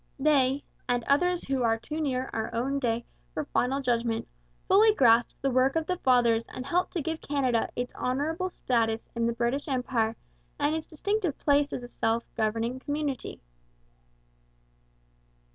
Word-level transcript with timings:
They, 0.17 0.63
and 0.89 1.03
others 1.03 1.43
who 1.45 1.61
are 1.61 1.77
too 1.77 2.01
near 2.01 2.31
our 2.33 2.49
own 2.55 2.79
day 2.79 3.05
for 3.35 3.45
final 3.45 3.81
judgment, 3.81 4.27
fully 4.67 4.95
grasped 4.95 5.39
the 5.43 5.51
work 5.51 5.75
of 5.75 5.85
the 5.85 5.97
Fathers 5.99 6.43
and 6.49 6.65
helped 6.65 6.93
to 6.93 7.03
give 7.03 7.21
Canada 7.21 7.69
its 7.75 7.93
honourable 7.93 8.49
status 8.49 9.07
in 9.15 9.27
the 9.27 9.33
British 9.33 9.67
Empire 9.67 10.15
and 10.59 10.73
its 10.73 10.87
distinctive 10.87 11.37
place 11.37 11.71
as 11.71 11.83
a 11.83 11.87
self 11.87 12.25
governing 12.33 12.79
community. 12.79 13.41